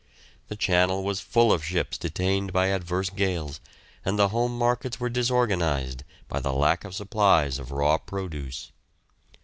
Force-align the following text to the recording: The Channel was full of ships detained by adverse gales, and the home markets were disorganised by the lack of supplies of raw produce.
The 0.47 0.55
Channel 0.55 1.03
was 1.03 1.19
full 1.19 1.53
of 1.53 1.63
ships 1.63 1.95
detained 1.95 2.51
by 2.51 2.69
adverse 2.71 3.11
gales, 3.11 3.61
and 4.03 4.17
the 4.17 4.29
home 4.29 4.57
markets 4.57 4.99
were 4.99 5.11
disorganised 5.11 6.03
by 6.27 6.39
the 6.39 6.53
lack 6.53 6.83
of 6.83 6.95
supplies 6.95 7.59
of 7.59 7.69
raw 7.69 7.99
produce. 7.99 8.71